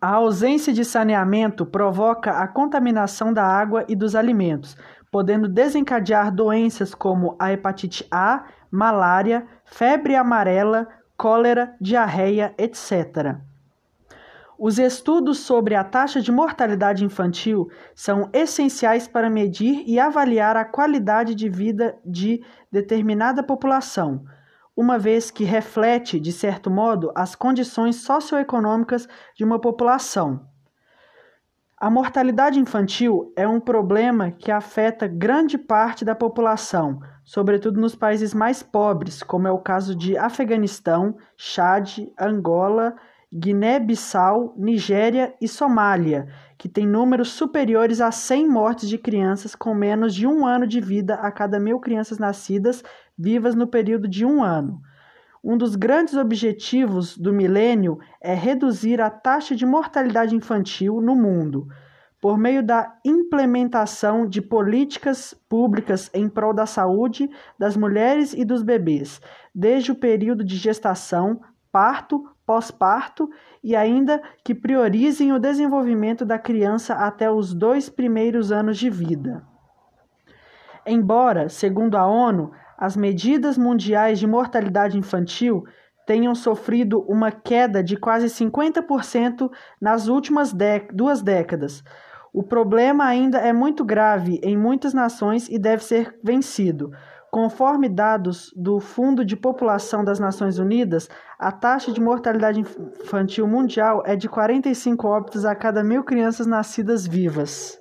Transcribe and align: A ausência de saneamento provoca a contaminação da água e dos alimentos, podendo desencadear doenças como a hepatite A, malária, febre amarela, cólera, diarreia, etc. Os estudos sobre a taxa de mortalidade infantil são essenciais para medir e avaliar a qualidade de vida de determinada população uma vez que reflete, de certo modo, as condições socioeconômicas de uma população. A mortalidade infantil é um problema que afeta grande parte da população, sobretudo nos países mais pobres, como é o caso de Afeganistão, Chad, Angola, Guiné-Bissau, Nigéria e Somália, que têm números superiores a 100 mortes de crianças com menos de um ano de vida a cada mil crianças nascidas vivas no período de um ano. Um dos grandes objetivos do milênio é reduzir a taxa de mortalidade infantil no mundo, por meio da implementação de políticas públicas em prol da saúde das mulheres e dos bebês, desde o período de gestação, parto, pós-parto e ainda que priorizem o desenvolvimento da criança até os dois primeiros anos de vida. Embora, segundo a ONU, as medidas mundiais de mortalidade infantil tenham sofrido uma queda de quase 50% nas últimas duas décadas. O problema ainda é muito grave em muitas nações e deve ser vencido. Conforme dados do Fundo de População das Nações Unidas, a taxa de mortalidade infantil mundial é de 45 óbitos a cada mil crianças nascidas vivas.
A 0.00 0.14
ausência 0.14 0.72
de 0.72 0.84
saneamento 0.84 1.66
provoca 1.66 2.30
a 2.30 2.46
contaminação 2.46 3.32
da 3.32 3.44
água 3.44 3.84
e 3.88 3.96
dos 3.96 4.14
alimentos, 4.14 4.76
podendo 5.10 5.48
desencadear 5.48 6.32
doenças 6.32 6.94
como 6.94 7.34
a 7.36 7.52
hepatite 7.52 8.06
A, 8.08 8.44
malária, 8.70 9.44
febre 9.64 10.14
amarela, 10.14 10.86
cólera, 11.16 11.74
diarreia, 11.80 12.54
etc. 12.56 13.38
Os 14.56 14.78
estudos 14.78 15.40
sobre 15.40 15.74
a 15.74 15.82
taxa 15.82 16.20
de 16.20 16.30
mortalidade 16.30 17.04
infantil 17.04 17.68
são 17.92 18.30
essenciais 18.32 19.08
para 19.08 19.28
medir 19.28 19.82
e 19.84 19.98
avaliar 19.98 20.56
a 20.56 20.64
qualidade 20.64 21.34
de 21.34 21.48
vida 21.48 21.98
de 22.04 22.40
determinada 22.70 23.42
população 23.42 24.24
uma 24.78 24.96
vez 24.96 25.28
que 25.28 25.42
reflete, 25.42 26.20
de 26.20 26.30
certo 26.30 26.70
modo, 26.70 27.10
as 27.12 27.34
condições 27.34 27.96
socioeconômicas 27.96 29.08
de 29.34 29.42
uma 29.42 29.58
população. 29.58 30.46
A 31.76 31.90
mortalidade 31.90 32.60
infantil 32.60 33.32
é 33.34 33.46
um 33.46 33.58
problema 33.58 34.30
que 34.30 34.52
afeta 34.52 35.08
grande 35.08 35.58
parte 35.58 36.04
da 36.04 36.14
população, 36.14 37.00
sobretudo 37.24 37.80
nos 37.80 37.96
países 37.96 38.32
mais 38.32 38.62
pobres, 38.62 39.20
como 39.20 39.48
é 39.48 39.50
o 39.50 39.58
caso 39.58 39.96
de 39.96 40.16
Afeganistão, 40.16 41.16
Chad, 41.36 41.98
Angola, 42.16 42.94
Guiné-Bissau, 43.32 44.54
Nigéria 44.56 45.34
e 45.40 45.46
Somália, 45.46 46.28
que 46.56 46.68
têm 46.68 46.86
números 46.86 47.28
superiores 47.28 48.00
a 48.00 48.10
100 48.10 48.48
mortes 48.48 48.88
de 48.88 48.96
crianças 48.96 49.54
com 49.54 49.74
menos 49.74 50.14
de 50.14 50.26
um 50.26 50.46
ano 50.46 50.66
de 50.66 50.80
vida 50.80 51.14
a 51.14 51.30
cada 51.30 51.60
mil 51.60 51.78
crianças 51.78 52.18
nascidas 52.18 52.82
vivas 53.16 53.54
no 53.54 53.66
período 53.66 54.08
de 54.08 54.24
um 54.24 54.42
ano. 54.42 54.80
Um 55.44 55.58
dos 55.58 55.76
grandes 55.76 56.14
objetivos 56.14 57.16
do 57.16 57.32
milênio 57.32 57.98
é 58.20 58.34
reduzir 58.34 59.00
a 59.00 59.10
taxa 59.10 59.54
de 59.54 59.66
mortalidade 59.66 60.34
infantil 60.34 61.00
no 61.00 61.14
mundo, 61.14 61.68
por 62.20 62.36
meio 62.36 62.62
da 62.62 62.96
implementação 63.04 64.26
de 64.26 64.42
políticas 64.42 65.34
públicas 65.48 66.10
em 66.12 66.28
prol 66.28 66.52
da 66.52 66.66
saúde 66.66 67.30
das 67.58 67.76
mulheres 67.76 68.32
e 68.32 68.44
dos 68.44 68.62
bebês, 68.62 69.20
desde 69.54 69.92
o 69.92 69.94
período 69.94 70.42
de 70.42 70.56
gestação, 70.56 71.40
parto, 71.70 72.24
pós-parto 72.48 73.28
e 73.62 73.76
ainda 73.76 74.22
que 74.42 74.54
priorizem 74.54 75.34
o 75.34 75.38
desenvolvimento 75.38 76.24
da 76.24 76.38
criança 76.38 76.94
até 76.94 77.30
os 77.30 77.52
dois 77.52 77.90
primeiros 77.90 78.50
anos 78.50 78.78
de 78.78 78.88
vida. 78.88 79.42
Embora, 80.86 81.50
segundo 81.50 81.98
a 81.98 82.06
ONU, 82.06 82.50
as 82.78 82.96
medidas 82.96 83.58
mundiais 83.58 84.18
de 84.18 84.26
mortalidade 84.26 84.96
infantil 84.96 85.62
tenham 86.06 86.34
sofrido 86.34 87.02
uma 87.02 87.30
queda 87.30 87.84
de 87.84 87.98
quase 87.98 88.28
50% 88.28 89.50
nas 89.78 90.08
últimas 90.08 90.54
duas 90.94 91.20
décadas. 91.20 91.84
O 92.32 92.42
problema 92.42 93.04
ainda 93.04 93.36
é 93.36 93.52
muito 93.52 93.84
grave 93.84 94.40
em 94.42 94.56
muitas 94.56 94.94
nações 94.94 95.50
e 95.50 95.58
deve 95.58 95.84
ser 95.84 96.18
vencido. 96.24 96.92
Conforme 97.30 97.88
dados 97.88 98.52
do 98.56 98.80
Fundo 98.80 99.24
de 99.24 99.36
População 99.36 100.02
das 100.02 100.18
Nações 100.18 100.58
Unidas, 100.58 101.08
a 101.38 101.52
taxa 101.52 101.92
de 101.92 102.00
mortalidade 102.00 102.60
infantil 102.60 103.46
mundial 103.46 104.02
é 104.06 104.16
de 104.16 104.28
45 104.28 105.06
óbitos 105.06 105.44
a 105.44 105.54
cada 105.54 105.84
mil 105.84 106.02
crianças 106.04 106.46
nascidas 106.46 107.06
vivas. 107.06 107.78